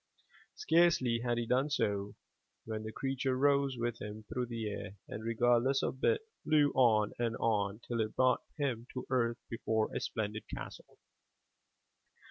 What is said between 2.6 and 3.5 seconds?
when the creature